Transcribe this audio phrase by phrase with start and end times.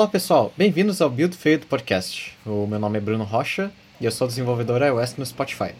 [0.00, 2.32] Olá pessoal, bem-vindos ao Build Failed Podcast.
[2.46, 5.72] O meu nome é Bruno Rocha e eu sou desenvolvedor iOS no Spotify.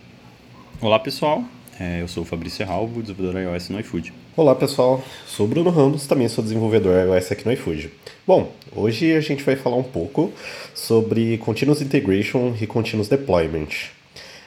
[0.78, 1.42] Olá pessoal,
[1.80, 4.12] é, eu sou o Fabrício Ralvo, desenvolvedor iOS no iFood.
[4.36, 7.90] Olá pessoal, sou o Bruno Ramos, também sou desenvolvedor iOS aqui no iFood.
[8.26, 10.30] Bom, hoje a gente vai falar um pouco
[10.74, 13.68] sobre Continuous Integration e Continuous Deployment.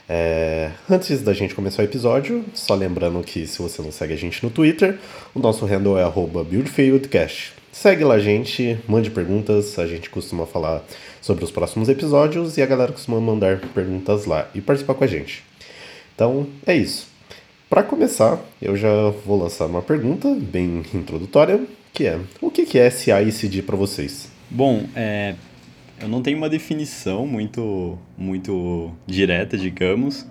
[0.08, 4.18] É, antes da gente começar o episódio, só lembrando que se você não segue a
[4.18, 5.00] gente no Twitter,
[5.34, 6.06] o nosso handle é
[6.44, 7.63] buildfieldcast.
[7.74, 10.84] Segue lá gente, mande perguntas, a gente costuma falar
[11.20, 15.08] sobre os próximos episódios e a galera costuma mandar perguntas lá e participar com a
[15.08, 15.44] gente.
[16.14, 17.08] Então é isso.
[17.68, 22.92] Para começar, eu já vou lançar uma pergunta bem introdutória, que é: o que é
[22.92, 24.30] CI e CD para vocês?
[24.52, 25.34] Bom, é,
[26.00, 30.28] eu não tenho uma definição muito, muito direta, digamos.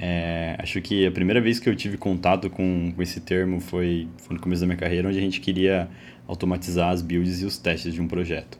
[0.00, 4.08] É, acho que a primeira vez que eu tive contato com, com esse termo foi,
[4.16, 5.88] foi no começo da minha carreira, onde a gente queria
[6.28, 8.58] automatizar as builds e os testes de um projeto.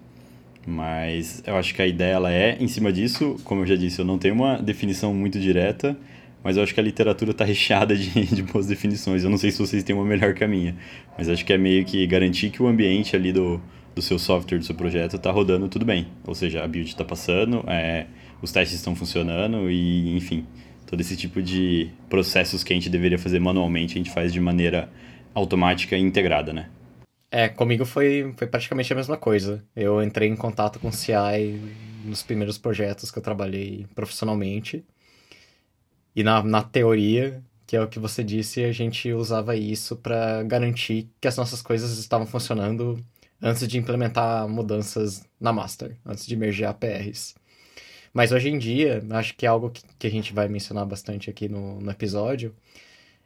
[0.66, 3.36] Mas eu acho que a ideia ela é em cima disso.
[3.44, 5.96] Como eu já disse, eu não tenho uma definição muito direta,
[6.42, 9.22] mas eu acho que a literatura está recheada de, de boas definições.
[9.22, 10.74] Eu não sei se vocês têm uma melhor que a minha,
[11.16, 13.60] mas acho que é meio que garantir que o ambiente ali do,
[13.94, 16.08] do seu software, do seu projeto, está rodando tudo bem.
[16.26, 18.06] Ou seja, a build está passando, é,
[18.42, 20.44] os testes estão funcionando e, enfim,
[20.86, 24.40] todo esse tipo de processos que a gente deveria fazer manualmente, a gente faz de
[24.40, 24.90] maneira
[25.34, 26.68] automática e integrada, né?
[27.30, 29.62] É, comigo foi, foi praticamente a mesma coisa.
[29.76, 31.60] Eu entrei em contato com CI
[32.04, 34.84] nos primeiros projetos que eu trabalhei profissionalmente.
[36.16, 40.42] E na, na teoria, que é o que você disse, a gente usava isso para
[40.42, 42.98] garantir que as nossas coisas estavam funcionando
[43.42, 47.34] antes de implementar mudanças na master, antes de merger APRs.
[48.12, 51.30] Mas hoje em dia, acho que é algo que, que a gente vai mencionar bastante
[51.30, 52.54] aqui no, no episódio,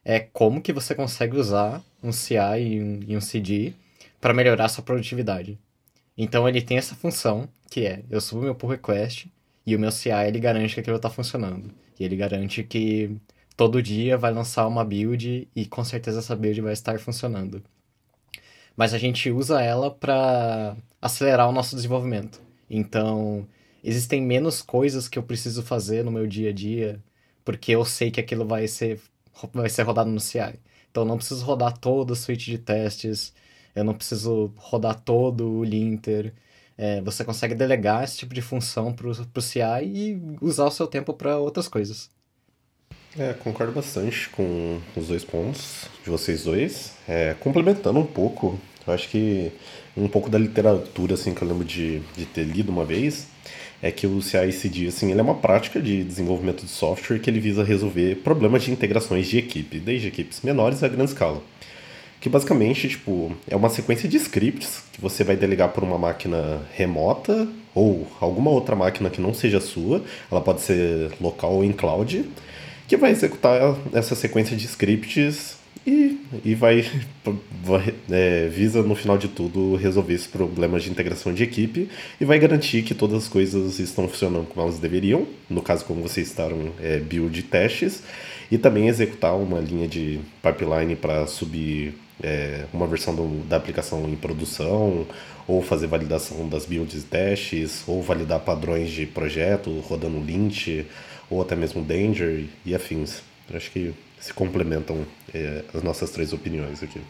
[0.05, 3.73] é como que você consegue usar um CI e um, e um CD
[4.23, 5.59] para melhorar sua produtividade.
[6.17, 9.29] Então ele tem essa função, que é, eu subo meu pull request
[9.67, 11.75] e o meu CI ele garante que aquilo está funcionando.
[11.99, 13.17] E ele garante que
[13.57, 17.65] todo dia vai lançar uma build e com certeza essa build vai estar funcionando.
[18.77, 22.41] Mas a gente usa ela para acelerar o nosso desenvolvimento.
[22.71, 23.45] Então,
[23.83, 27.03] existem menos coisas que eu preciso fazer no meu dia a dia,
[27.45, 29.01] porque eu sei que aquilo vai ser
[29.53, 30.61] vai ser rodado no CI.
[30.91, 33.35] Então, eu não preciso rodar toda a suite de testes,
[33.75, 36.33] eu não preciso rodar todo o linter.
[36.77, 40.87] É, você consegue delegar esse tipo de função para o CI e usar o seu
[40.87, 42.11] tempo para outras coisas.
[43.19, 46.93] É, concordo bastante com os dois pontos de vocês dois.
[47.07, 49.53] É, complementando um pouco, eu acho que
[49.97, 53.29] um pouco da literatura assim, que eu lembro de, de ter lido uma vez
[53.83, 57.41] é que o CI/CD assim, ele é uma prática de desenvolvimento de software que ele
[57.41, 61.43] visa resolver problemas de integrações de equipe, desde equipes menores a grande escala
[62.23, 66.63] que basicamente tipo, é uma sequência de scripts que você vai delegar por uma máquina
[66.73, 71.73] remota ou alguma outra máquina que não seja sua, ela pode ser local ou em
[71.73, 72.25] cloud,
[72.87, 75.57] que vai executar essa sequência de scripts
[75.87, 76.85] e, e vai,
[77.63, 81.89] vai é, visa no final de tudo resolver esses problemas de integração de equipe
[82.21, 86.03] e vai garantir que todas as coisas estão funcionando como elas deveriam, no caso como
[86.03, 88.03] vocês estavam é, build testes,
[88.51, 94.09] e também executar uma linha de pipeline para subir é, uma versão do, da aplicação
[94.09, 95.07] em produção,
[95.47, 100.85] ou fazer validação das builds e testes, ou validar padrões de projeto rodando Lint,
[101.29, 103.23] ou até mesmo Danger e afins.
[103.53, 103.93] Acho que
[104.23, 107.01] se complementam é, as nossas três opiniões aqui.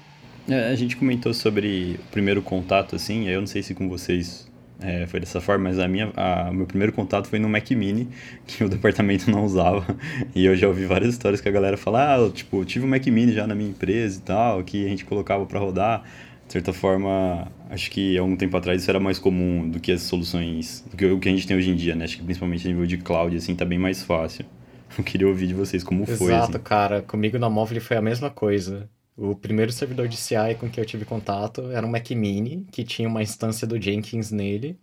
[0.49, 4.51] É, a gente comentou sobre o primeiro contato, assim, eu não sei se com vocês
[4.81, 8.09] é, foi dessa forma, mas a minha, a, meu primeiro contato foi no Mac Mini,
[8.49, 9.95] que o departamento não usava.
[10.35, 12.89] E eu já ouvi várias histórias que a galera fala, ah, tipo, eu tive um
[12.89, 16.03] Mac Mini já na minha empresa e tal, que a gente colocava para rodar.
[16.47, 19.93] De certa forma, acho que há algum tempo atrás isso era mais comum do que
[19.93, 22.05] as soluções, do que o que a gente tem hoje em dia, né?
[22.05, 24.45] Acho que principalmente a nível de cloud, assim, tá bem mais fácil.
[24.99, 26.33] Eu queria ouvir de vocês como Exato, foi.
[26.33, 26.65] Exato, assim.
[26.65, 27.03] cara.
[27.03, 28.89] Comigo na Móvel foi a mesma coisa.
[29.17, 32.83] O primeiro servidor de CI com que eu tive contato era um Mac Mini, que
[32.85, 34.79] tinha uma instância do Jenkins nele.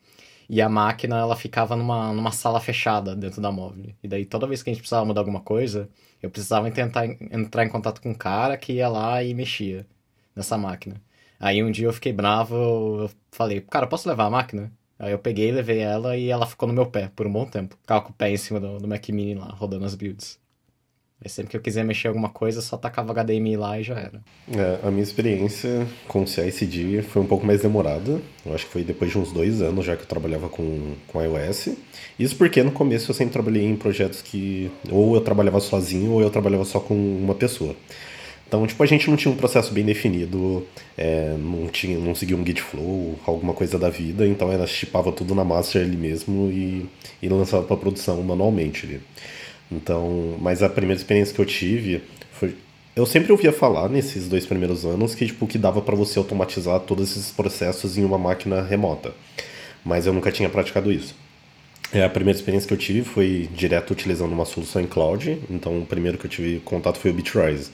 [0.49, 3.93] E a máquina, ela ficava numa, numa sala fechada dentro da móvel.
[4.01, 5.87] E daí, toda vez que a gente precisava mudar alguma coisa,
[6.21, 9.85] eu precisava tentar entrar em contato com um cara que ia lá e mexia
[10.35, 11.01] nessa máquina.
[11.39, 12.55] Aí um dia eu fiquei bravo,
[13.03, 14.71] eu falei, cara, posso levar a máquina?
[14.99, 17.77] Aí eu peguei, levei ela e ela ficou no meu pé por um bom tempo.
[17.81, 20.37] Ficava com o pé em cima do, do Mac Mini lá, rodando as builds.
[21.21, 24.21] Aí sempre que eu quiser mexer alguma coisa, só tacava HDMI lá e já era.
[24.55, 28.21] É, a minha experiência com o CI/CD foi um pouco mais demorada.
[28.45, 31.21] Eu acho que foi depois de uns dois anos já que eu trabalhava com, com
[31.21, 31.69] iOS.
[32.17, 36.21] Isso porque no começo eu sempre trabalhei em projetos que ou eu trabalhava sozinho ou
[36.21, 37.75] eu trabalhava só com uma pessoa.
[38.49, 40.65] Então, tipo, a gente não tinha um processo bem definido,
[40.97, 45.11] é, não, tinha, não seguia um git flow, alguma coisa da vida, então ela chipava
[45.11, 46.89] tudo na master ali mesmo e,
[47.21, 49.01] e lançava para produção manualmente ali.
[49.71, 52.01] Então, mas a primeira experiência que eu tive
[52.31, 52.55] foi
[52.95, 56.79] eu sempre ouvia falar nesses dois primeiros anos que tipo que dava para você automatizar
[56.79, 59.13] todos esses processos em uma máquina remota.
[59.85, 61.15] Mas eu nunca tinha praticado isso.
[61.93, 65.79] É, a primeira experiência que eu tive foi direto utilizando uma solução em cloud, então
[65.79, 67.69] o primeiro que eu tive contato foi o Bitrise.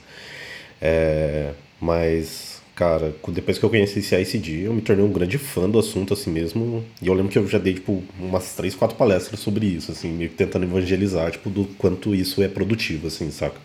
[0.80, 5.68] É, mas, cara, depois que eu conheci esse ICD, eu me tornei um grande fã
[5.68, 6.84] do assunto assim mesmo.
[7.00, 10.10] E eu lembro que eu já dei, tipo, umas três, quatro palestras sobre isso, assim,
[10.12, 13.60] meio que tentando evangelizar, tipo, do quanto isso é produtivo, assim, saca?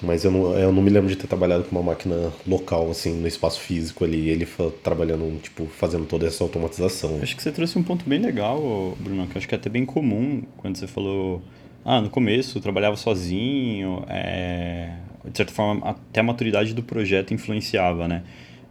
[0.00, 3.12] Mas eu não, eu não me lembro de ter trabalhado com uma máquina local, assim,
[3.14, 4.46] no espaço físico ali, ele
[4.82, 7.18] trabalhando, tipo, fazendo toda essa automatização.
[7.20, 9.68] Acho que você trouxe um ponto bem legal, Bruno, que eu acho que é até
[9.68, 11.42] bem comum quando você falou
[11.88, 14.92] ah, no começo eu trabalhava sozinho, é,
[15.24, 18.24] de certa forma até a maturidade do projeto influenciava, né?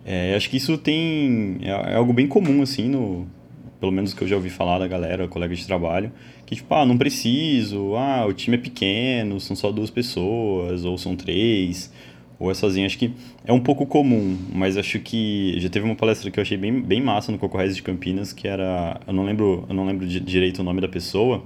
[0.05, 3.27] É, acho que isso tem é, é, algo bem comum assim no
[3.79, 6.11] pelo menos que eu já ouvi falar da galera, colega de trabalho,
[6.45, 10.95] que tipo, ah, não preciso, ah, o time é pequeno, são só duas pessoas, ou
[10.97, 11.91] são três,
[12.39, 12.85] ou é sozinho.
[12.85, 13.13] Acho que
[13.45, 16.81] é um pouco comum, mas acho que já teve uma palestra que eu achei bem,
[16.81, 20.59] bem massa no Cocorrez de Campinas, que era, eu não lembro, eu não lembro direito
[20.59, 21.43] o nome da pessoa,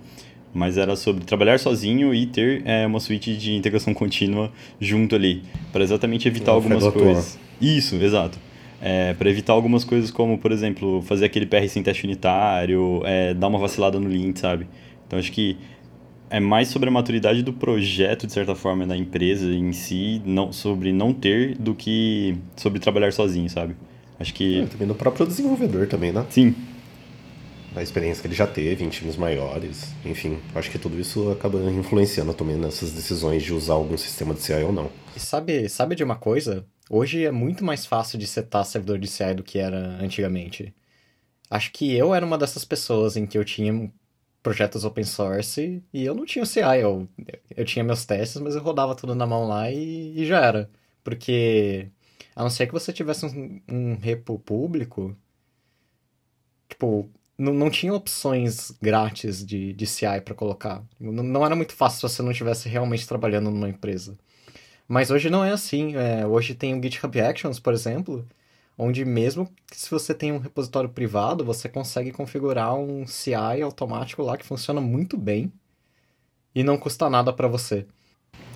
[0.54, 5.44] mas era sobre trabalhar sozinho e ter é, uma suíte de integração contínua junto ali,
[5.72, 7.40] para exatamente evitar algumas coisas.
[7.60, 8.38] Isso, exato.
[8.82, 13.34] É, para evitar algumas coisas como, por exemplo, fazer aquele PR sem teste unitário, é,
[13.34, 14.68] dar uma vacilada no link, sabe?
[15.06, 15.56] Então acho que
[16.32, 20.52] é mais sobre a maturidade do projeto, de certa forma, da empresa em si, não,
[20.52, 23.76] sobre não ter, do que sobre trabalhar sozinho, sabe?
[24.18, 24.62] Acho que.
[24.62, 26.26] É, também no próprio desenvolvedor também, né?
[26.30, 26.56] Sim,
[27.74, 29.94] da experiência que ele já teve em times maiores.
[30.06, 34.42] Enfim, acho que tudo isso acaba influenciando também nessas decisões de usar algum sistema de
[34.42, 34.92] CI ou não.
[35.16, 36.66] E sabe, sabe de uma coisa?
[36.90, 40.74] Hoje é muito mais fácil de setar servidor de CI do que era antigamente.
[41.50, 43.92] Acho que eu era uma dessas pessoas em que eu tinha
[44.44, 46.82] projetos open source e eu não tinha CI.
[46.82, 47.08] Eu,
[47.56, 50.70] eu tinha meus testes, mas eu rodava tudo na mão lá e, e já era.
[51.04, 51.88] Porque,
[52.36, 55.16] a não ser que você tivesse um, um repo público,
[56.70, 57.10] tipo,
[57.42, 60.84] não, não tinha opções grátis de, de CI para colocar.
[61.00, 64.16] Não, não, era muito fácil se você não estivesse realmente trabalhando numa empresa.
[64.88, 65.96] Mas hoje não é assim.
[65.96, 68.28] É, hoje tem o GitHub Actions, por exemplo,
[68.78, 74.38] onde mesmo se você tem um repositório privado, você consegue configurar um CI automático lá
[74.38, 75.52] que funciona muito bem
[76.54, 77.88] e não custa nada para você.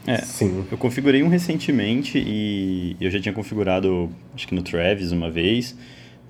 [0.06, 0.64] É, Sim.
[0.72, 5.76] eu configurei um recentemente e eu já tinha configurado, acho que no Travis uma vez,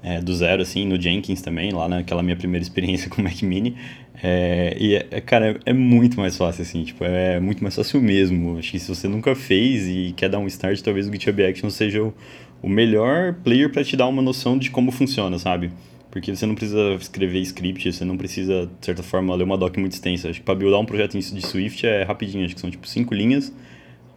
[0.03, 3.41] é, do zero, assim, no Jenkins também, lá naquela minha primeira experiência com o Mac
[3.41, 3.75] Mini.
[4.21, 8.57] É, e, é, cara, é muito mais fácil, assim, tipo, é muito mais fácil mesmo.
[8.57, 11.73] Acho que se você nunca fez e quer dar um start, talvez o GitHub Actions
[11.73, 12.13] seja o,
[12.61, 15.71] o melhor player para te dar uma noção de como funciona, sabe?
[16.09, 19.75] Porque você não precisa escrever script, você não precisa, de certa forma, ler uma doc
[19.77, 20.29] muito extensa.
[20.29, 23.13] Acho que para buildar um projeto de Swift é rapidinho, acho que são tipo cinco
[23.13, 23.53] linhas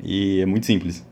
[0.02, 1.04] e é muito simples.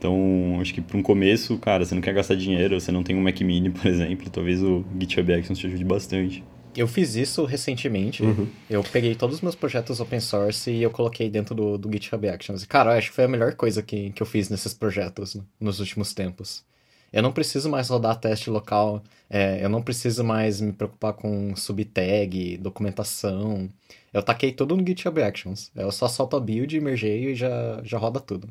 [0.00, 3.14] Então, acho que para um começo, cara, você não quer gastar dinheiro, você não tem
[3.14, 6.42] um Mac Mini, por exemplo, talvez o GitHub Actions te ajude bastante.
[6.74, 8.22] Eu fiz isso recentemente.
[8.22, 8.48] Uhum.
[8.70, 12.26] Eu peguei todos os meus projetos open source e eu coloquei dentro do, do GitHub
[12.28, 12.62] Actions.
[12.62, 15.34] E, cara, eu acho que foi a melhor coisa que, que eu fiz nesses projetos
[15.34, 16.64] né, nos últimos tempos.
[17.12, 21.54] Eu não preciso mais rodar teste local, é, eu não preciso mais me preocupar com
[21.56, 23.68] subtag, documentação.
[24.14, 25.70] Eu taquei tudo no GitHub Actions.
[25.76, 28.48] Eu só solto a build, mergeio e já, já roda tudo.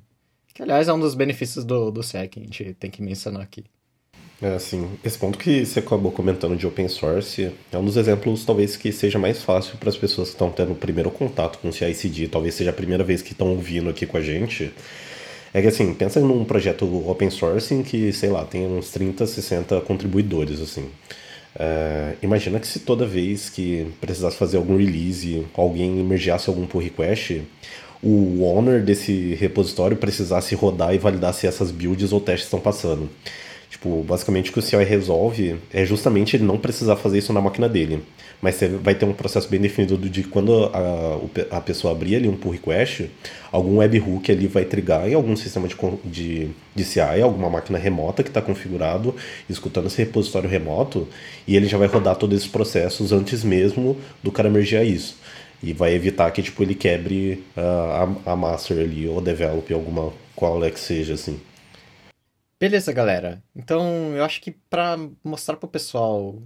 [0.53, 3.63] Que, aliás, é um dos benefícios do, do SEC, a gente tem que mencionar aqui.
[4.41, 8.45] É, assim, esse ponto que você acabou comentando de open source é um dos exemplos,
[8.45, 11.67] talvez, que seja mais fácil para as pessoas que estão tendo o primeiro contato com
[11.67, 14.71] o CI/CD, talvez seja a primeira vez que estão ouvindo aqui com a gente.
[15.53, 19.25] É que, assim, pensa num projeto open source em que, sei lá, tem uns 30,
[19.27, 20.89] 60 contribuidores, assim.
[21.57, 26.81] É, imagina que se toda vez que precisasse fazer algum release, alguém emergiasse algum pull
[26.81, 27.41] request,
[28.01, 33.09] o owner desse repositório precisasse rodar e validar se essas builds ou testes estão passando.
[33.69, 37.39] Tipo, basicamente o que o CI resolve é justamente ele não precisar fazer isso na
[37.39, 38.03] máquina dele.
[38.41, 42.27] Mas você vai ter um processo bem definido de quando a, a pessoa abrir ali
[42.27, 43.09] um pull request,
[43.51, 45.75] algum webhook ali vai trigar em algum sistema de,
[46.05, 49.13] de, de CI, alguma máquina remota que está configurado,
[49.49, 51.07] escutando esse repositório remoto,
[51.45, 55.17] e ele já vai rodar todos esses processos antes mesmo do cara mergear isso.
[55.61, 60.13] E vai evitar que tipo, ele quebre uh, a, a master ali, ou develop alguma
[60.35, 61.39] qual é que seja, assim.
[62.59, 63.41] Beleza, galera.
[63.55, 66.41] Então, eu acho que para mostrar para o pessoal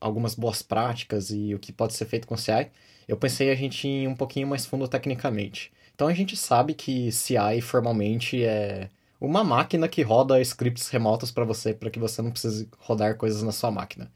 [0.00, 2.70] algumas boas práticas e o que pode ser feito com CI,
[3.08, 5.72] eu pensei a gente ir um pouquinho mais fundo tecnicamente.
[5.94, 11.44] Então a gente sabe que CI formalmente é uma máquina que roda scripts remotos para
[11.44, 14.10] você, para que você não precise rodar coisas na sua máquina.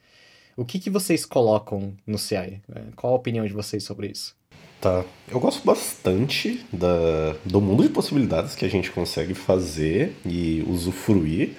[0.58, 2.60] O que, que vocês colocam no CI?
[2.74, 4.34] É, qual a opinião de vocês sobre isso?
[4.80, 5.04] Tá.
[5.30, 11.50] Eu gosto bastante da, do mundo de possibilidades que a gente consegue fazer e usufruir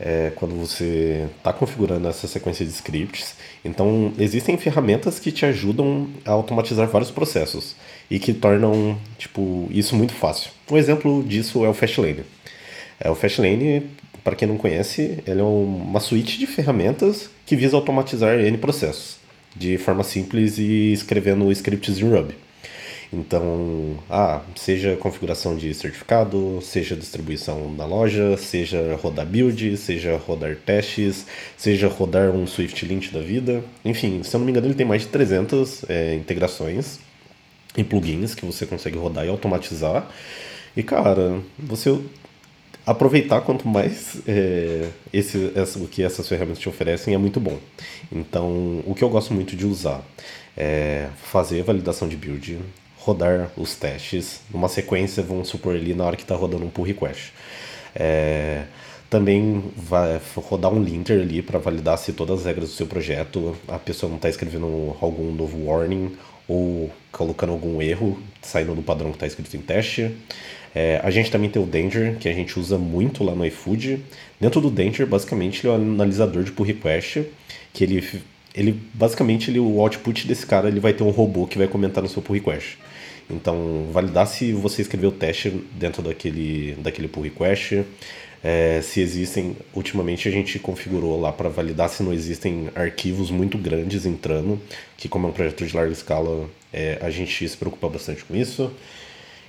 [0.00, 3.36] é, quando você está configurando essa sequência de scripts.
[3.64, 7.76] Então, existem ferramentas que te ajudam a automatizar vários processos
[8.10, 10.50] e que tornam tipo, isso muito fácil.
[10.68, 12.24] Um exemplo disso é o Fastlane.
[13.00, 13.90] É, o Fastlane,
[14.22, 19.20] para quem não conhece, ele é uma suíte de ferramentas que visa automatizar N processos
[19.56, 22.34] de forma simples e escrevendo scripts em Ruby.
[23.12, 30.54] Então, ah, seja configuração de certificado, seja distribuição na loja, seja rodar build, seja rodar
[30.54, 31.26] testes,
[31.56, 33.64] seja rodar um Swift Lint da vida.
[33.84, 37.00] Enfim, se eu não me engano, ele tem mais de 300 é, integrações
[37.76, 40.08] e plugins que você consegue rodar e automatizar.
[40.76, 41.98] E, cara, você
[42.86, 47.58] aproveitar quanto mais é, esse, essa, o que essas ferramentas te oferecem é muito bom.
[48.10, 50.02] Então, o que eu gosto muito de usar
[50.56, 52.58] é fazer validação de build,
[52.96, 56.84] rodar os testes numa sequência, vamos supor ali na hora que está rodando um pull
[56.84, 57.32] request.
[57.94, 58.64] É,
[59.08, 63.56] também vai rodar um linter ali para validar se todas as regras do seu projeto,
[63.66, 69.10] a pessoa não está escrevendo algum novo warning ou colocando algum erro saindo do padrão
[69.10, 70.16] que está escrito em teste.
[70.74, 74.00] É, a gente também tem o Danger, que a gente usa muito lá no iFood.
[74.40, 77.24] Dentro do Danger, basicamente, ele é um analisador de pull request,
[77.72, 78.22] que ele,
[78.54, 82.02] ele basicamente ele, o output desse cara ele vai ter um robô que vai comentar
[82.02, 82.78] no seu pull request.
[83.28, 87.84] Então, validar se você escreveu o teste dentro daquele, daquele pull request,
[88.42, 89.56] é, se existem.
[89.74, 94.60] Ultimamente a gente configurou lá para validar se não existem arquivos muito grandes entrando,
[94.96, 98.34] que, como é um projeto de larga escala, é, a gente se preocupa bastante com
[98.34, 98.70] isso.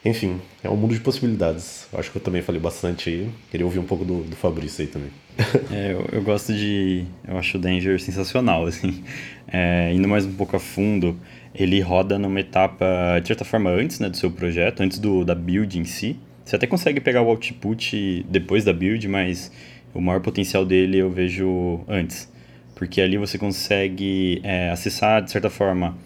[0.03, 1.87] Enfim, é um mundo de possibilidades.
[1.93, 3.29] Acho que eu também falei bastante aí.
[3.51, 5.09] Queria ouvir um pouco do, do Fabrício aí também.
[5.71, 7.05] É, eu, eu, gosto de.
[7.25, 9.03] Eu acho o Danger sensacional, assim.
[9.47, 11.17] É, indo mais um pouco a fundo,
[11.53, 15.35] ele roda numa etapa, de certa forma, antes né, do seu projeto, antes do, da
[15.35, 16.17] build em si.
[16.43, 19.51] Você até consegue pegar o output depois da build, mas
[19.93, 22.31] o maior potencial dele eu vejo antes.
[22.75, 25.97] Porque ali você consegue é, acessar, de certa forma,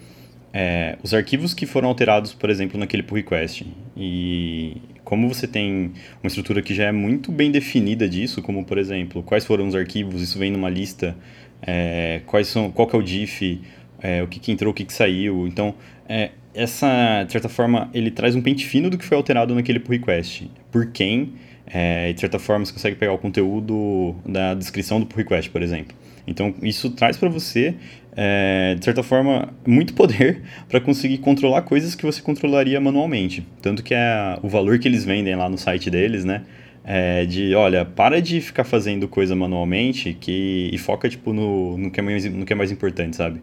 [0.52, 3.66] é, os arquivos que foram alterados, por exemplo, naquele pull request.
[3.96, 8.78] E como você tem uma estrutura que já é muito bem definida disso, como, por
[8.78, 11.16] exemplo, quais foram os arquivos, isso vem numa lista,
[11.62, 13.60] é, quais são, qual que é o diff,
[14.00, 15.46] é, o que, que, entrou, o que, que saiu.
[15.46, 15.74] Então,
[16.08, 19.78] é, essa, de certa forma, ele traz um pente fino do que foi alterado naquele
[19.78, 20.50] pull request.
[20.72, 21.34] Por quem,
[21.66, 25.62] é, de certa forma, você consegue pegar o conteúdo da descrição do pull request, por
[25.62, 25.94] exemplo.
[26.26, 27.74] Então, isso traz para você,
[28.16, 33.46] é, de certa forma, muito poder para conseguir controlar coisas que você controlaria manualmente.
[33.62, 36.42] Tanto que é o valor que eles vendem lá no site deles, né?
[36.84, 41.90] É de, olha, para de ficar fazendo coisa manualmente que, e foca, tipo, no, no,
[41.90, 43.40] que é mais, no que é mais importante, sabe?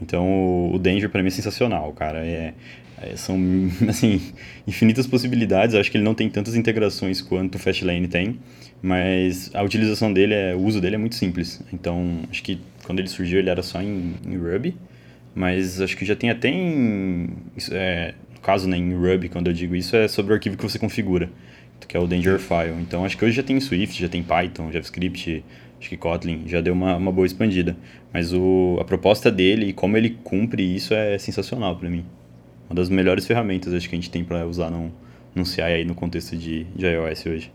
[0.00, 2.18] Então o Danger para mim é sensacional, cara.
[2.18, 2.52] É,
[3.10, 3.38] é, são
[3.88, 4.20] assim
[4.66, 5.74] infinitas possibilidades.
[5.74, 8.38] Eu acho que ele não tem tantas integrações quanto o Fastlane tem,
[8.82, 11.62] mas a utilização dele, é, o uso dele é muito simples.
[11.72, 14.76] Então acho que quando ele surgiu ele era só em, em Ruby,
[15.34, 17.28] mas acho que já tem até em
[17.70, 20.62] é, no caso né, em Ruby quando eu digo isso é sobre o arquivo que
[20.62, 21.30] você configura,
[21.86, 22.80] que é o Danger File.
[22.80, 25.44] Então acho que hoje já tem Swift, já tem Python, JavaScript
[25.84, 27.76] Acho que Kotlin já deu uma, uma boa expandida.
[28.10, 32.06] Mas o, a proposta dele e como ele cumpre isso é sensacional para mim.
[32.68, 34.90] Uma das melhores ferramentas acho que a gente tem para usar num,
[35.34, 37.52] num CI aí no contexto de, de iOS hoje.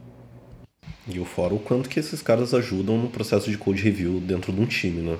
[1.08, 4.54] E o fora o quanto que esses caras ajudam no processo de code review dentro
[4.54, 5.18] de um time, né?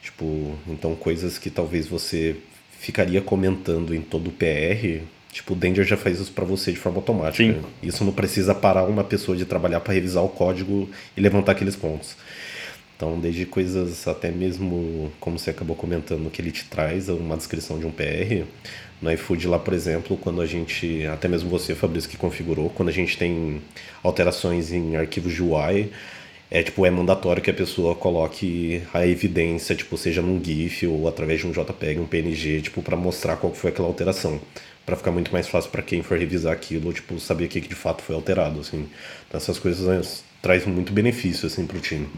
[0.00, 2.36] Tipo, então coisas que talvez você
[2.78, 5.02] ficaria comentando em todo o PR,
[5.32, 7.42] tipo, o Danger já faz isso para você de forma automática.
[7.42, 7.60] Sim.
[7.82, 11.74] Isso não precisa parar uma pessoa de trabalhar para revisar o código e levantar aqueles
[11.74, 12.16] pontos.
[12.96, 17.78] Então, desde coisas até mesmo, como você acabou comentando, que ele te traz uma descrição
[17.78, 18.46] de um PR.
[19.02, 22.88] No iFood lá, por exemplo, quando a gente, até mesmo você, Fabrício, que configurou, quando
[22.88, 23.60] a gente tem
[24.02, 25.92] alterações em arquivos de UI,
[26.50, 31.08] é tipo, é mandatório que a pessoa coloque a evidência, tipo, seja num GIF ou
[31.08, 34.40] através de um JPEG, um PNG, tipo, para mostrar qual foi aquela alteração.
[34.86, 37.74] para ficar muito mais fácil para quem for revisar aquilo, tipo, saber o que de
[37.74, 38.88] fato foi alterado, assim.
[39.28, 40.00] Então, essas coisas né,
[40.40, 42.08] trazem muito benefício, assim, pro time.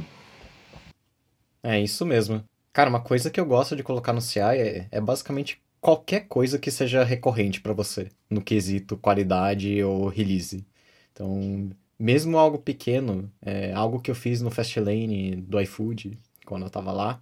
[1.62, 2.44] É isso mesmo.
[2.72, 6.58] Cara, uma coisa que eu gosto de colocar no CI é, é basicamente qualquer coisa
[6.58, 10.66] que seja recorrente para você, no quesito qualidade ou release.
[11.12, 16.70] Então, mesmo algo pequeno, é, algo que eu fiz no Fastlane do iFood, quando eu
[16.70, 17.20] tava lá,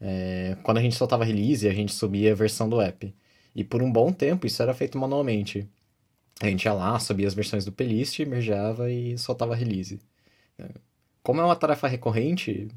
[0.00, 3.14] é, quando a gente soltava release, a gente subia a versão do app.
[3.54, 5.68] E por um bom tempo isso era feito manualmente.
[6.40, 10.00] A gente ia lá, subia as versões do playlist, mergeava e soltava release.
[11.22, 12.68] Como é uma tarefa recorrente,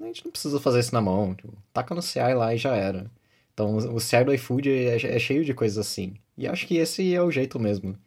[0.00, 1.34] a gente não precisa fazer isso na mão.
[1.34, 3.10] Tipo, taca no CI lá e já era.
[3.52, 6.14] Então, o CI do iFood é, é, cheio de coisas assim.
[6.36, 7.98] E acho que esse é o jeito mesmo.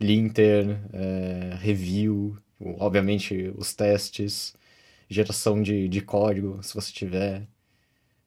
[0.00, 2.36] Linter, é, review,
[2.78, 4.54] obviamente os testes,
[5.08, 7.46] geração de, de código, se você tiver,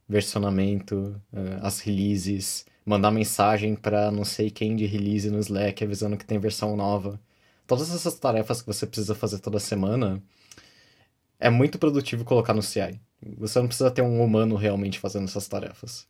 [0.07, 6.17] versionamento, é, as releases, mandar mensagem para não sei quem de release no Slack avisando
[6.17, 7.19] que tem versão nova.
[7.65, 10.21] Todas essas tarefas que você precisa fazer toda semana
[11.43, 13.01] é muito produtivo colocar no CI.
[13.37, 16.07] Você não precisa ter um humano realmente fazendo essas tarefas.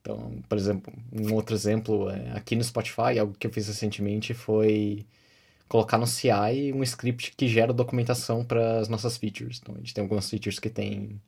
[0.00, 4.34] Então, por exemplo, um outro exemplo é, aqui no Spotify, algo que eu fiz recentemente
[4.34, 5.04] foi
[5.68, 9.58] colocar no CI um script que gera documentação para as nossas features.
[9.60, 11.20] Então, a gente tem algumas features que tem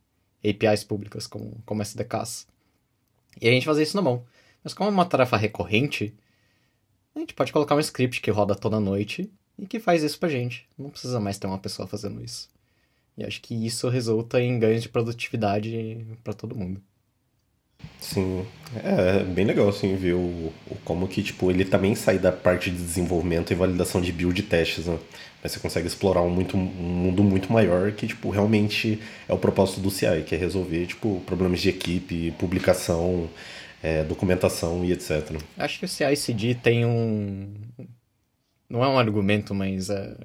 [0.45, 2.47] APIs públicas, como, como SDKs.
[3.43, 4.25] E a gente faz isso na mão.
[4.63, 6.15] Mas como é uma tarefa recorrente,
[7.17, 9.29] a gente pode colocar um script que roda toda noite
[9.59, 10.69] e que faz isso pra gente.
[10.79, 12.49] Não precisa mais ter uma pessoa fazendo isso.
[13.17, 16.81] E acho que isso resulta em ganhos de produtividade para todo mundo.
[18.01, 18.47] Sim,
[18.83, 22.33] é, é bem legal assim ver o, o, como que tipo ele também sai da
[22.33, 24.99] parte de desenvolvimento e validação de build e testes, né?
[25.43, 29.39] Mas você consegue explorar um, muito, um mundo muito maior que tipo realmente é o
[29.39, 33.29] propósito do CI, que é resolver tipo problemas de equipe, publicação,
[33.83, 35.37] é, documentação e etc.
[35.57, 37.55] Acho que o CI/CD tem um
[38.69, 40.17] não é um argumento, mas é,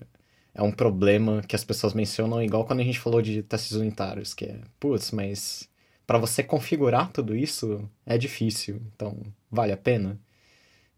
[0.55, 4.33] é um problema que as pessoas mencionam igual quando a gente falou de testes unitários,
[4.33, 5.69] que é, putz, mas
[6.07, 9.17] para você configurar tudo isso é difícil, então
[9.51, 10.19] vale a pena?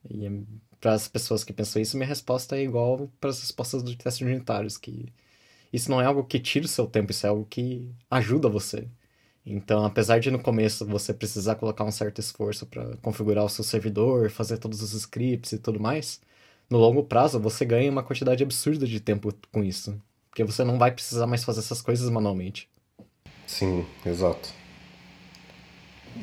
[0.10, 0.46] E
[0.80, 4.26] para as pessoas que pensam isso, minha resposta é igual para as respostas dos testes
[4.28, 5.12] unitários, que
[5.74, 8.88] isso não é algo que tira o seu tempo, isso é algo que ajuda você.
[9.46, 13.64] Então, apesar de no começo você precisar colocar um certo esforço para configurar o seu
[13.64, 16.22] servidor, fazer todos os scripts e tudo mais,
[16.70, 20.78] no longo prazo você ganha uma quantidade absurda de tempo com isso, porque você não
[20.78, 22.70] vai precisar mais fazer essas coisas manualmente.
[23.46, 24.54] Sim, exato.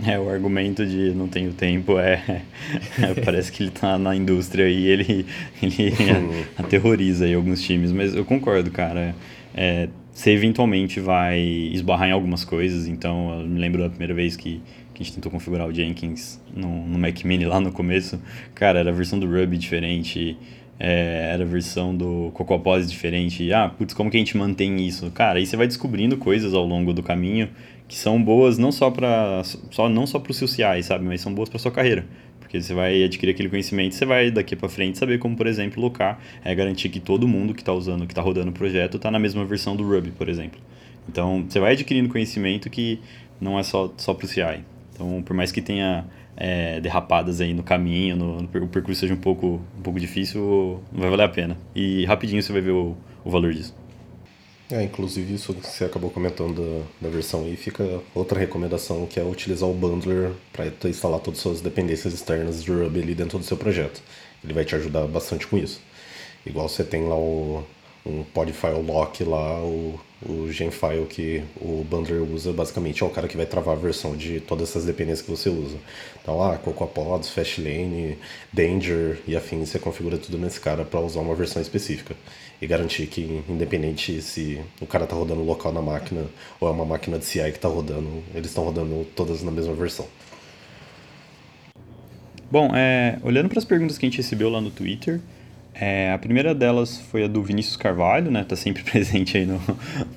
[0.04, 2.42] É, o argumento de não tenho tempo é,
[3.00, 3.14] é.
[3.24, 5.26] parece que ele tá na indústria e ele,
[5.62, 5.92] ele
[6.58, 9.14] aterroriza aí alguns times, mas eu concordo, cara.
[9.54, 14.36] É, você eventualmente vai esbarrar em algumas coisas, então eu me lembro da primeira vez
[14.36, 14.62] que,
[14.94, 18.20] que a gente tentou configurar o Jenkins no, no Mac Mini lá no começo.
[18.54, 20.38] Cara, era a versão do Ruby diferente,
[20.78, 23.52] é, era a versão do CocoaPods diferente.
[23.52, 25.10] Ah, putz, como que a gente mantém isso?
[25.10, 27.48] Cara, aí você vai descobrindo coisas ao longo do caminho
[27.86, 31.20] que são boas não só para só não só para o seu CI, sabe, mas
[31.20, 32.06] são boas para sua carreira,
[32.40, 35.82] porque você vai adquirir aquele conhecimento, você vai daqui para frente saber como, por exemplo,
[35.82, 39.10] locar, é garantir que todo mundo que está usando, que está rodando o projeto, está
[39.10, 40.60] na mesma versão do Ruby, por exemplo.
[41.08, 42.98] Então, você vai adquirindo conhecimento que
[43.40, 44.64] não é só só para o CI.
[44.94, 49.12] Então, por mais que tenha é, derrapadas aí no caminho, no, no, o percurso seja
[49.12, 51.58] um pouco um pouco difícil, não vai valer a pena.
[51.74, 53.74] E rapidinho você vai ver o, o valor disso.
[54.70, 59.20] É, inclusive isso que você acabou comentando da, da versão aí, fica outra recomendação que
[59.20, 63.38] é utilizar o bundler para instalar todas as suas dependências externas de Ruby ali dentro
[63.38, 64.02] do seu projeto.
[64.42, 65.80] Ele vai te ajudar bastante com isso.
[66.46, 67.62] Igual você tem lá o,
[68.06, 73.26] um podfile lock lá, o, o genfile que o bundler usa basicamente é o cara
[73.26, 75.76] que vai travar a versão de todas essas dependências que você usa.
[76.20, 78.18] Então lá, CocoaPods, Fastlane,
[78.52, 82.14] Danger e afins, você configura tudo nesse cara para usar uma versão específica
[82.60, 86.26] e garantir que, independente se o cara tá rodando local na máquina
[86.60, 89.74] ou é uma máquina de CI que tá rodando, eles estão rodando todas na mesma
[89.74, 90.06] versão.
[92.50, 95.20] Bom, é, olhando para as perguntas que a gente recebeu lá no Twitter,
[95.74, 98.44] é, a primeira delas foi a do Vinícius Carvalho, né?
[98.44, 99.60] Tá sempre presente aí no,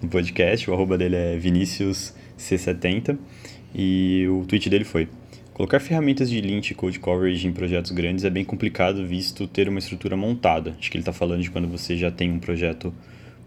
[0.02, 0.70] no podcast.
[0.70, 3.18] O arroba dele é ViniciusC70.
[3.74, 5.08] E o tweet dele foi:
[5.54, 9.68] Colocar ferramentas de lint e code coverage em projetos grandes é bem complicado, visto ter
[9.68, 10.76] uma estrutura montada.
[10.78, 12.94] Acho que ele está falando de quando você já tem um projeto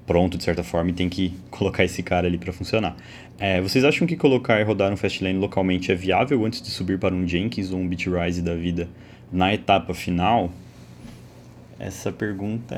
[0.05, 2.97] pronto, de certa forma, e tem que colocar esse cara ali para funcionar.
[3.39, 6.99] É, vocês acham que colocar e rodar um Fastlane localmente é viável antes de subir
[6.99, 8.89] para um Jenkins ou um Bitrise da vida
[9.33, 10.53] na etapa final?
[11.81, 12.75] Essa pergunta,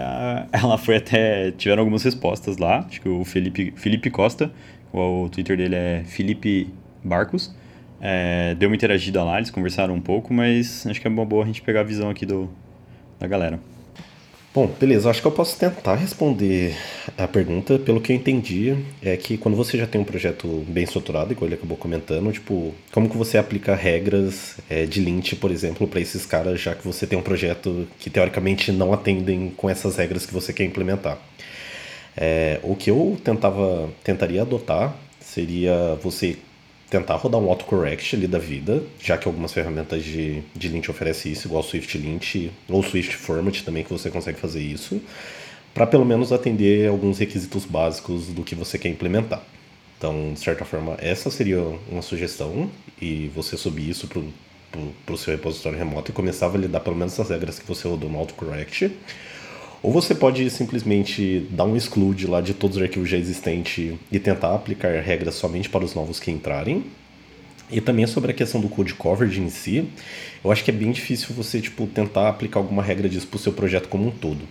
[0.52, 1.50] ela foi até...
[1.50, 2.86] tiveram algumas respostas lá.
[2.86, 4.52] Acho que o Felipe, Felipe Costa,
[4.92, 7.52] o, Twitter dele é Felipe Barcos,
[8.00, 11.42] é, deu uma interagida lá, eles conversaram um pouco, mas acho que é uma boa
[11.42, 12.48] a gente pegar a visão aqui do,
[13.18, 13.58] da galera.
[14.54, 16.76] Bom, beleza, acho que eu posso tentar responder
[17.16, 17.78] a pergunta.
[17.78, 21.48] Pelo que eu entendi, é que quando você já tem um projeto bem estruturado, igual
[21.48, 26.00] ele acabou comentando, tipo, como que você aplica regras é, de lint, por exemplo, para
[26.00, 30.26] esses caras, já que você tem um projeto que teoricamente não atendem com essas regras
[30.26, 31.18] que você quer implementar.
[32.14, 36.36] É, o que eu tentava, tentaria adotar seria você
[36.92, 41.32] tentar rodar um autocorrect ali da vida, já que algumas ferramentas de, de lint oferecem
[41.32, 45.00] isso, igual Swift Lint ou Swift Format também, que você consegue fazer isso,
[45.72, 49.42] para pelo menos atender alguns requisitos básicos do que você quer implementar.
[49.96, 55.32] Então, de certa forma, essa seria uma sugestão, e você subir isso para o seu
[55.32, 58.92] repositório remoto e começar a validar pelo menos as regras que você rodou no autocorrect.
[59.82, 64.18] Ou você pode simplesmente dar um exclude lá de todos os arquivos já existentes e
[64.20, 66.84] tentar aplicar regras somente para os novos que entrarem.
[67.68, 69.88] E também sobre a questão do code coverage em si,
[70.44, 73.40] eu acho que é bem difícil você tipo tentar aplicar alguma regra disso para o
[73.40, 74.42] seu projeto como um todo.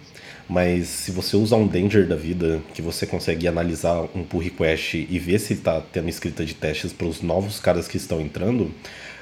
[0.50, 5.08] Mas se você usar um danger da vida, que você consegue analisar um pull request
[5.10, 8.70] e ver se está tendo escrita de testes para os novos caras que estão entrando,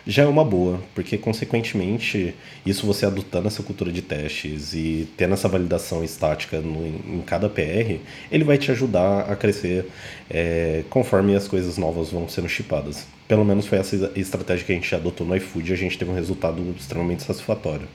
[0.06, 2.36] já é uma boa, porque consequentemente,
[2.66, 7.50] isso você adotando essa cultura de testes e tendo essa validação estática no, em cada
[7.50, 8.00] PR,
[8.32, 9.86] ele vai te ajudar a crescer
[10.30, 13.06] é, conforme as coisas novas vão sendo chipadas.
[13.28, 16.10] Pelo menos foi essa estratégia que a gente adotou no iFood e a gente teve
[16.10, 17.88] um resultado extremamente satisfatório.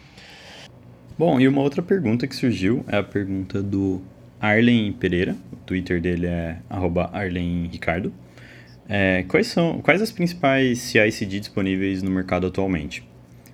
[1.19, 4.03] Bom, e uma outra pergunta que surgiu é a pergunta do
[4.41, 6.59] Arlen Pereira, o Twitter dele é
[7.13, 8.13] arlenricardo.
[8.89, 13.03] É, quais são quais as principais CI/CD disponíveis no mercado atualmente?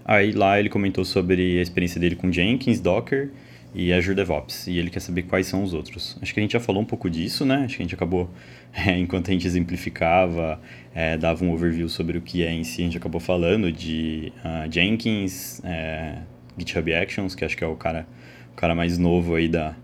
[0.05, 3.31] Aí lá ele comentou sobre a experiência dele com Jenkins, Docker
[3.73, 6.19] e Azure DevOps, e ele quer saber quais são os outros.
[6.21, 7.63] Acho que a gente já falou um pouco disso, né?
[7.65, 8.29] Acho que a gente acabou,
[8.75, 10.61] é, enquanto a gente exemplificava,
[10.93, 14.33] é, dava um overview sobre o que é em si, a gente acabou falando de
[14.45, 16.19] uh, Jenkins, é,
[16.59, 18.07] GitHub Actions, que acho que é o cara,
[18.53, 19.77] o cara mais novo aí da,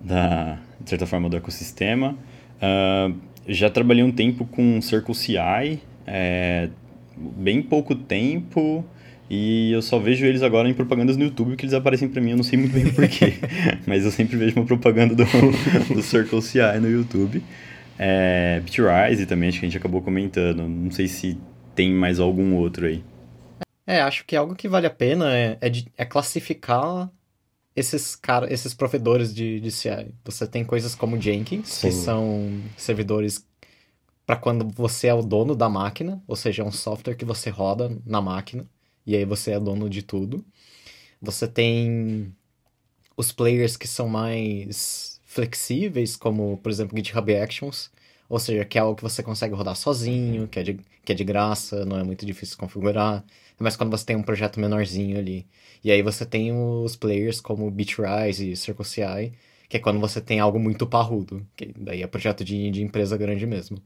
[0.00, 2.16] da de certa forma, do ecossistema.
[2.58, 3.14] Uh,
[3.48, 6.68] já trabalhei um tempo com Circle CI, é,
[7.16, 8.84] bem pouco tempo,
[9.30, 12.30] e eu só vejo eles agora em propagandas no YouTube que eles aparecem para mim,
[12.32, 13.34] eu não sei muito bem porquê,
[13.86, 15.24] mas eu sempre vejo uma propaganda do,
[15.94, 17.42] do Circle CI no YouTube.
[17.98, 21.36] É, Bitrise também, acho que a gente acabou comentando, não sei se
[21.74, 23.02] tem mais algum outro aí.
[23.86, 27.10] É, acho que algo que vale a pena é, é, de, é classificar
[27.78, 30.14] esses cara, esses provedores de, de CI.
[30.24, 31.88] Você tem coisas como Jenkins, Sim.
[31.88, 33.46] que são servidores
[34.26, 37.48] para quando você é o dono da máquina, ou seja, é um software que você
[37.48, 38.66] roda na máquina,
[39.06, 40.44] e aí você é dono de tudo.
[41.20, 42.34] Você tem
[43.16, 47.90] os players que são mais flexíveis, como, por exemplo, GitHub Actions,
[48.28, 51.14] ou seja, que é algo que você consegue rodar sozinho, que é de, que é
[51.14, 53.24] de graça, não é muito difícil configurar,
[53.58, 55.46] mas quando você tem um projeto menorzinho ali.
[55.82, 59.32] E aí você tem os players como Bitrise e CircleCI,
[59.68, 63.16] que é quando você tem algo muito parrudo, que daí é projeto de, de empresa
[63.16, 63.78] grande mesmo.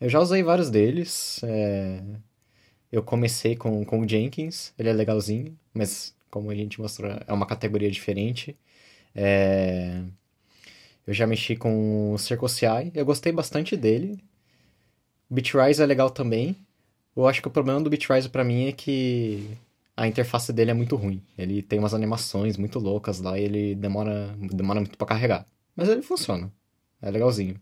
[0.00, 1.40] Eu já usei vários deles.
[1.44, 2.02] É...
[2.90, 7.32] Eu comecei com, com o Jenkins, ele é legalzinho, mas como a gente mostrou, é
[7.32, 8.56] uma categoria diferente.
[9.14, 10.02] É...
[11.06, 14.22] Eu já mexi com o CircleCI, eu gostei bastante dele.
[15.28, 16.56] Bitrise é legal também.
[17.16, 19.50] Eu acho que o problema do Bitrise para mim é que
[19.96, 21.22] a interface dele é muito ruim.
[21.36, 25.46] Ele tem umas animações muito loucas lá e ele demora, demora muito para carregar.
[25.76, 26.52] Mas ele funciona.
[27.00, 27.60] É legalzinho.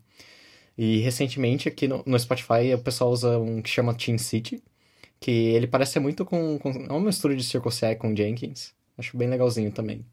[0.77, 4.63] E recentemente aqui no, no, Spotify o pessoal usa um que chama Team City,
[5.19, 8.73] que ele parece muito com, com é uma mistura de Circle CI com Jenkins.
[8.97, 10.05] Acho bem legalzinho também.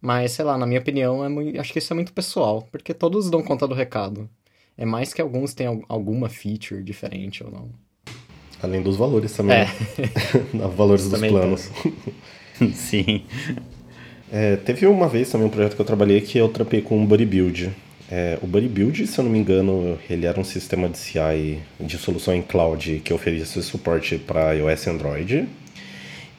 [0.00, 2.94] Mas, sei lá, na minha opinião, é muito, acho que isso é muito pessoal, porque
[2.94, 4.28] todos dão conta do recado.
[4.76, 7.68] É mais que alguns têm alguma feature diferente ou não.
[8.62, 9.56] Além dos valores também.
[9.56, 9.64] É.
[10.54, 10.66] Né?
[10.74, 11.70] valores dos também planos.
[12.74, 13.22] Sim.
[14.32, 17.06] É, teve uma vez também um projeto que eu trabalhei que eu trapei com o
[17.06, 17.70] Bodybuild.
[18.10, 21.96] É, o Bodybuild, se eu não me engano, ele era um sistema de CI de
[21.96, 25.48] solução em cloud que oferecia suporte para iOS e Android.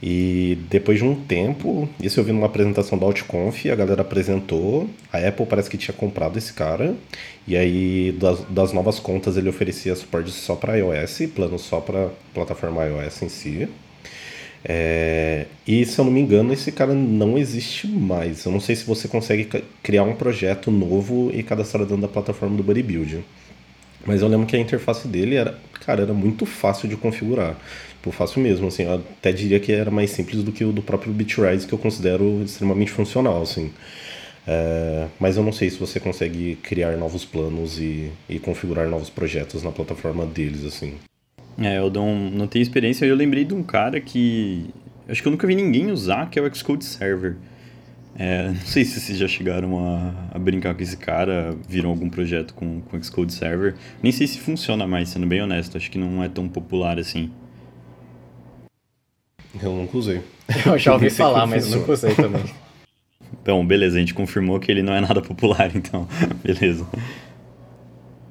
[0.02, 4.90] E depois de um tempo, isso eu vi numa apresentação da Outconf, a galera apresentou,
[5.14, 6.96] a Apple parece que tinha comprado esse cara,
[7.48, 12.10] e aí das, das novas contas ele oferecia suporte só para iOS, plano só para
[12.34, 13.70] plataforma iOS em si.
[14.64, 18.46] É, e se eu não me engano, esse cara não existe mais.
[18.46, 19.48] Eu não sei se você consegue
[19.82, 23.24] criar um projeto novo e cadastrar dentro da plataforma do Bodybuild.
[24.06, 27.56] Mas eu lembro que a interface dele era, cara, era muito fácil de configurar.
[28.02, 30.82] Tipo, fácil mesmo, assim, eu até diria que era mais simples do que o do
[30.82, 33.72] próprio Bitrise, que eu considero extremamente funcional, assim.
[34.48, 39.12] É, mas eu não sei se você consegue criar novos planos e, e configurar novos
[39.12, 40.96] projetos na plataforma deles, assim.
[41.60, 44.66] É, eu não, não tenho experiência, eu lembrei de um cara que
[45.08, 47.36] acho que eu nunca vi ninguém usar, que é o Xcode Server.
[48.18, 52.10] É, não sei se vocês já chegaram a, a, brincar com esse cara, viram algum
[52.10, 53.76] projeto com, com Xcode Server.
[54.02, 57.30] Nem sei se funciona mais, sendo bem honesto, acho que não é tão popular assim.
[59.62, 60.22] Eu nunca usei.
[60.66, 62.44] Eu já ouvi falar, mas nunca usei também.
[63.42, 66.08] Então, beleza, a gente confirmou que ele não é nada popular, então,
[66.44, 66.86] beleza.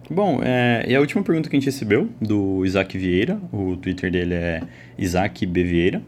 [0.09, 4.11] Bom, é, e a última pergunta que a gente recebeu do Isaac Vieira, o Twitter
[4.11, 4.63] dele é
[4.99, 5.63] Isaac B.
[5.63, 6.03] Vieira.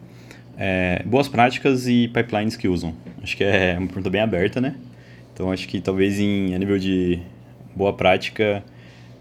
[0.57, 2.93] É, boas práticas e pipelines que usam.
[3.21, 4.75] Acho que é uma pergunta bem aberta, né?
[5.33, 7.19] Então acho que talvez em, a nível de
[7.75, 8.63] boa prática,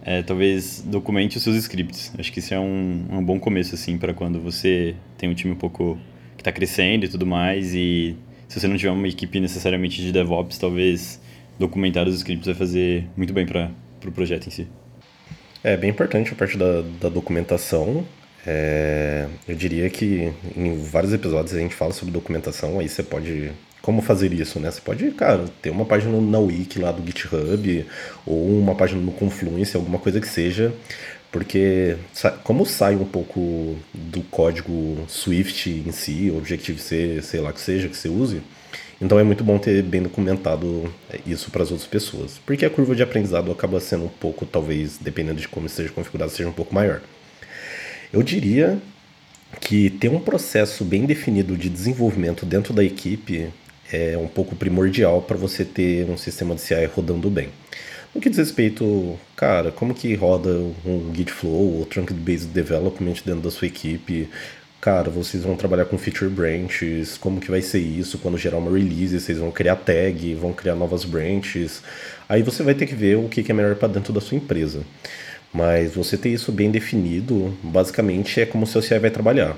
[0.05, 2.12] é, talvez documente os seus scripts.
[2.19, 5.53] Acho que isso é um, um bom começo, assim, para quando você tem um time
[5.53, 5.99] um pouco
[6.37, 7.75] que está crescendo e tudo mais.
[7.75, 8.17] E
[8.49, 11.21] se você não tiver uma equipe necessariamente de DevOps, talvez
[11.59, 13.71] documentar os scripts vai fazer muito bem para
[14.05, 14.67] o projeto em si.
[15.62, 18.05] É bem importante a parte da, da documentação.
[18.45, 23.53] É, eu diria que em vários episódios a gente fala sobre documentação, aí você pode.
[23.83, 24.71] Como fazer isso, né?
[24.71, 27.85] Você pode, cara, ter uma página na Wiki lá do GitHub,
[28.25, 30.73] ou uma página no Confluence, alguma coisa que seja,
[31.33, 31.97] porque
[32.45, 37.97] como sai um pouco do código Swift em si, Objective-C, sei lá que seja, que
[37.97, 38.40] você use,
[39.01, 40.95] então é muito bom ter bem documentado
[41.27, 44.97] isso para as outras pessoas, porque a curva de aprendizado acaba sendo um pouco, talvez,
[44.99, 47.01] dependendo de como esteja configurado, seja um pouco maior.
[48.12, 48.79] Eu diria
[49.61, 53.49] que ter um processo bem definido de desenvolvimento dentro da equipe
[53.93, 57.51] é um pouco primordial para você ter um sistema de CI rodando bem.
[58.15, 60.51] No que diz respeito, cara, como que roda
[60.85, 64.29] um Git Flow ou Trunk Based Development dentro da sua equipe,
[64.81, 68.71] cara, vocês vão trabalhar com feature branches, como que vai ser isso quando gerar uma
[68.71, 71.83] release, vocês vão criar tag, vão criar novas branches.
[72.29, 74.83] Aí você vai ter que ver o que é melhor para dentro da sua empresa.
[75.53, 79.57] Mas você ter isso bem definido, basicamente é como o seu CI vai trabalhar.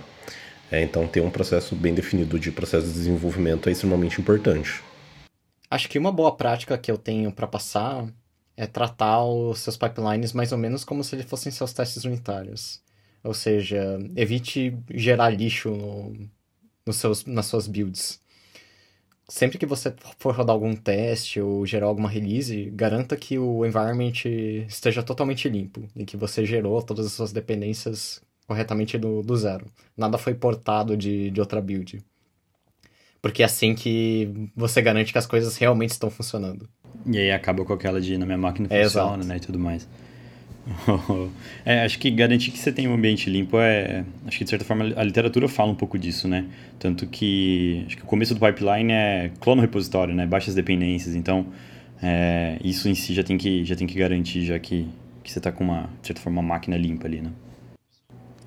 [0.74, 4.82] É, então ter um processo bem definido de processo de desenvolvimento é extremamente importante.
[5.70, 8.08] Acho que uma boa prática que eu tenho para passar
[8.56, 12.82] é tratar os seus pipelines mais ou menos como se eles fossem seus testes unitários.
[13.22, 16.28] Ou seja, evite gerar lixo no,
[16.84, 18.20] nos seus, nas suas builds.
[19.28, 24.24] Sempre que você for rodar algum teste ou gerar alguma release, garanta que o environment
[24.66, 29.66] esteja totalmente limpo e que você gerou todas as suas dependências corretamente do, do zero.
[29.96, 32.02] Nada foi portado de, de outra build.
[33.20, 36.68] Porque é assim que você garante que as coisas realmente estão funcionando.
[37.06, 39.88] E aí acaba com aquela de na minha máquina funciona, é, né, e tudo mais.
[41.64, 44.04] é, acho que garantir que você tem um ambiente limpo é.
[44.26, 46.46] Acho que de certa forma a literatura fala um pouco disso, né?
[46.78, 47.84] Tanto que.
[47.86, 50.26] Acho que o começo do pipeline é clone repositório, né?
[50.26, 51.14] Baixas dependências.
[51.14, 51.46] Então,
[52.02, 54.88] é, isso em si já tem que, já tem que garantir, já que,
[55.22, 57.30] que você está com uma, de certa forma, uma máquina limpa ali, né?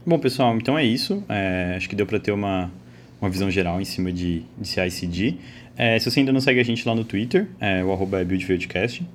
[0.07, 1.21] Bom, pessoal, então é isso.
[1.27, 2.71] É, acho que deu para ter uma,
[3.19, 5.35] uma visão geral em cima de, de CI/CD.
[5.75, 8.23] É, se você ainda não segue a gente lá no Twitter, é, o arroba é
[8.23, 9.05] BuildFieldCast.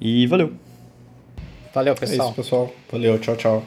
[0.00, 0.52] E valeu!
[1.74, 2.28] Valeu, pessoal.
[2.28, 2.72] É isso, pessoal.
[2.92, 3.64] Valeu, tchau, tchau.